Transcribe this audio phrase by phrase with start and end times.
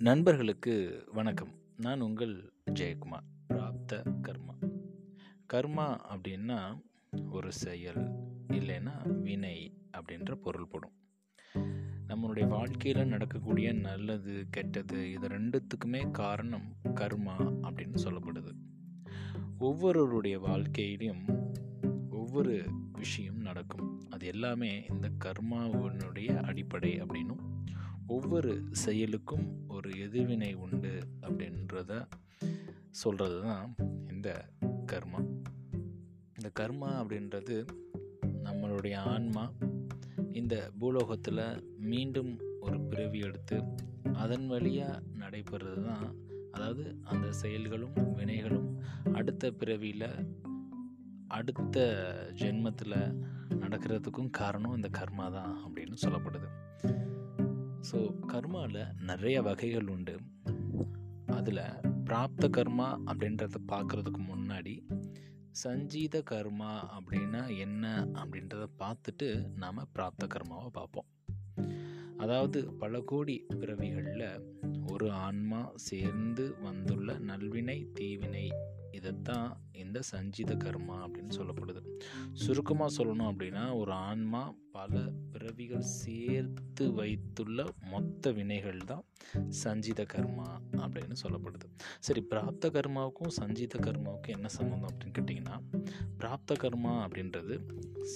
[0.00, 1.48] நண்பர்களுக்கு வணக்கம்.
[1.76, 4.70] நான் உங்கள் ஜெயக்குமார் பிராப்த கர்மா.
[5.52, 6.80] கர்மா அப்படின்னா
[7.30, 8.10] ஒரு செயல்
[8.48, 10.90] இல்லைன்னா வினை அப்படின்ற பொருள்படும்
[12.08, 18.52] நம்மளுடைய வாழ்க்கையில் நடக்கக்கூடிய நல்லது கெட்டது இது ரெண்டுத்துக்குமே காரணம் கர்மா அப்படின்னு சொல்லப்படுது.
[19.58, 21.52] ஒவ்வொருவருடைய வாழ்க்கையிலையும்
[22.10, 24.02] ஒவ்வொரு விஷயம் நடக்கும்.
[24.10, 27.48] அது எல்லாமே இந்த கர்மாவினுடைய அடிப்படை அப்படின்னும்
[28.10, 30.92] ஒவ்வொரு செயலுக்கும் ஒரு எதிர்வினை உண்டு
[31.22, 32.06] அப்படின்றத
[32.90, 33.74] சொல்கிறது தான்
[34.10, 34.48] இந்த
[34.92, 35.20] கர்மா.
[36.36, 37.66] இந்த கர்மா அப்படின்றது
[38.44, 39.52] நம்மளுடைய ஆன்மா
[40.32, 41.42] இந்த பூலோகத்தில்
[41.76, 43.62] மீண்டும் ஒரு பிறவி எடுத்து
[44.12, 46.16] அதன் வழியாக நடைபெறது தான்
[46.52, 48.68] அதாவது அந்த செயல்களும் வினைகளும்
[49.12, 50.08] அடுத்த பிறவியில்
[51.28, 51.78] அடுத்த
[52.34, 52.98] ஜென்மத்தில்
[53.50, 56.48] நடக்கிறதுக்கும் காரணம் இந்த கர்மா தான் அப்படின்னு சொல்லப்படுது.
[57.88, 60.14] ஸோ கர்மாவில் நிறைய வகைகள் உண்டு.
[61.26, 61.62] அதில்
[62.04, 64.74] பிராப்த கர்மா அப்படின்றத பார்க்குறதுக்கு முன்னாடி
[65.50, 71.08] சஞ்சீத கர்மா அப்படின்னா என்ன அப்படின்றத பார்த்துட்டு நாம் பிராப்த கர்மாவை பார்ப்போம்.
[72.16, 74.42] அதாவது பல கோடி பிறவிகளில்
[74.86, 78.46] ஒரு ஆன்மா சேர்ந்து வந்துள்ள நல்வினை தீவினை
[79.00, 81.82] இதைத்தான் இந்த சஞ்சித கர்மா அப்படின்னு சொல்லப்படுது.
[82.32, 85.00] சுருக்கமாக சொல்லணும் அப்படின்னா ஒரு ஆன்மா பல
[85.32, 89.04] பிறவிகள் சேர்த்து வைத்துள்ள மொத்த வினைகள் தான்
[89.48, 91.66] சஞ்சித கர்மா அப்படின்னு சொல்லப்படுது.
[92.00, 95.56] சரி பிராப்த கர்மாவுக்கும் சஞ்சீத கர்மாவுக்கும் என்ன சம்மந்தம் அப்படின்னு கேட்டிங்கன்னா
[96.18, 97.56] பிராப்த கர்மா அப்படின்றது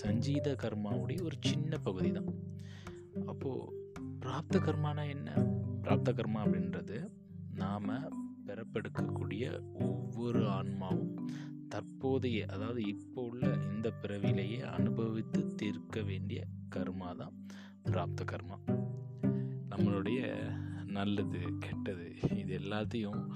[0.03, 2.31] சஞ்சீத கர்மாவுடைய ஒரு சின்ன பகுதி தான்.
[3.27, 3.73] அப்போது
[4.21, 5.31] பிராப்த கர்மானா என்ன?
[5.83, 6.99] பிராப்த கர்மா அப்படின்றது
[7.55, 7.91] நாம்
[8.47, 11.29] பிறப்பெடுக்கக்கூடிய ஒவ்வொரு ஆன்மாவும்
[11.69, 16.45] தற்போதைய அதாவது இப்போ உள்ள இந்த பிறவிலேயே அனுபவித்து தீர்க்க வேண்டிய
[16.77, 17.35] கர்மா தான்
[17.85, 18.57] பிராப்த கர்மா.
[19.71, 20.21] நம்மளுடைய
[20.85, 23.35] நல்லது கெட்டது இது எல்லாத்தையும்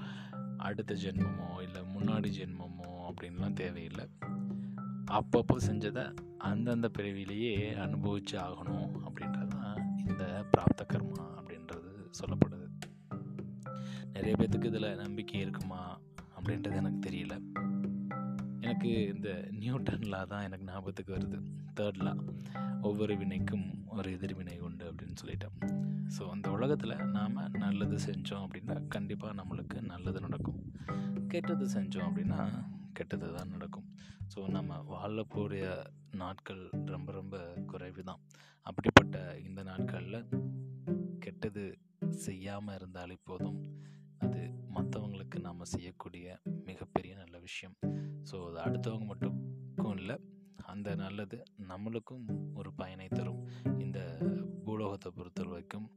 [0.57, 4.05] அடுத்த ஜென்மமோ இல்லை முன்னாடி ஜென்மமோ அப்படின்லாம் தேவையில்லை.
[5.11, 12.48] அப்பப்போ செஞ்சதை அந்தந்த பிறவிலேயே அனுபவிச்சு ஆகணும் அப்படின்றது தான் இந்த பிராப்த கர்மா அப்படின்றது சொல்லப்படும்
[14.19, 16.01] நிறைய பேர்த்துக்கு இதில் நம்பிக்கை இருக்குமா
[16.37, 17.33] அப்படின்றது எனக்கு தெரியல.
[18.61, 21.37] எனக்கு இந்த நியூட்டன் லா தான் எனக்கு ஞாபகத்துக்கு வருது.
[21.77, 22.13] தேர்ட் லா
[22.81, 25.55] ஒவ்வொரு வினைக்கும் ஒரு எதிர்வினை உண்டு அப்படின்னு சொல்லிட்டேன்.
[26.17, 30.59] ஸோ அந்த உலகத்தில் நாம் நல்லது செஞ்சோம் அப்படின்னா கண்டிப்பாக நம்மளுக்கு நல்லது நடக்கும்.
[31.27, 32.39] கெட்டது செஞ்சோம் அப்படின்னா
[32.93, 33.87] கெட்டது தான் நடக்கும்.
[34.35, 38.19] ஸோ நம்ம வாழக்கூடிய நாட்கள் ரொம்ப ரொம்ப குறைவு தான்
[38.63, 40.29] அப்படிப்பட்ட இந்த நாட்களில்
[41.19, 41.77] கெட்டது
[42.09, 43.87] செய்யாமல் இருந்தாலே போதும்.
[44.29, 44.41] அது
[44.75, 47.75] மற்றவங்களுக்கு நாம் செய்யக்கூடிய மிகப்பெரிய நல்ல விஷயம்.
[48.29, 50.15] ஸோ அது அடுத்தவங்க மட்டுக்கும் இல்லை
[50.71, 51.37] அந்த நல்லது
[51.69, 53.39] நம்மளுக்கும் ஒரு பயனை தரும்.
[53.85, 53.99] இந்த
[54.65, 55.87] பூலோகத்தை பொறுத்த வரைக்கும்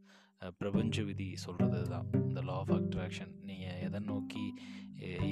[0.59, 4.45] பிரபஞ்ச விதி சொல்கிறது தான் இந்த லா ஆஃப் அட்ராக்ஷன் நீங்கள் எதை நோக்கி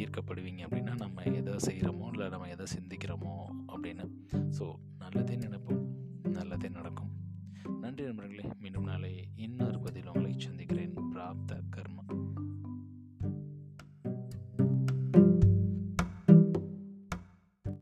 [0.01, 3.35] ஈர்க்கப்படுவீங்க அப்படின்னா நம்ம எதை செய்கிறோமோ இல்லை நம்ம எதை சிந்திக்கிறோமோ
[3.73, 4.07] அப்படின்னு.
[4.59, 4.67] ஸோ
[4.99, 5.83] நல்லதே நினைப்போம்
[6.39, 7.13] நல்லதே நடக்கும்.
[7.81, 8.47] நன்றி நண்பர்களே.
[8.59, 9.13] மீண்டும் நாளை
[9.47, 9.71] இன்னும்